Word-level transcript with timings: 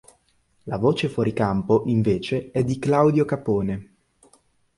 La 0.63 0.77
voce 0.79 1.09
fuori 1.09 1.31
campo 1.31 1.83
invece 1.85 2.49
è 2.49 2.63
di 2.63 2.79
Claudio 2.79 3.23
Capone. 3.23 3.89